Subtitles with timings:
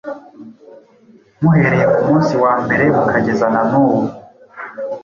[1.41, 3.99] muhereye ku munsi wa mbere, mukageza na n’ubu.